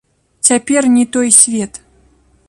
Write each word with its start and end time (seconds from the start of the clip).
Цяпер 0.47 0.87
не 0.95 1.05
той 1.17 1.29
свет. 1.43 1.73